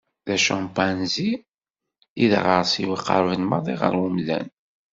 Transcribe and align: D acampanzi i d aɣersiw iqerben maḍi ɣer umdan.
D 0.27 0.27
acampanzi 0.35 1.29
i 2.23 2.25
d 2.31 2.33
aɣersiw 2.39 2.89
iqerben 2.97 3.41
maḍi 3.49 3.75
ɣer 3.81 3.93
umdan. 4.05 4.47